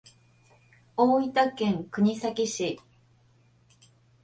[0.97, 2.79] 大分県国東市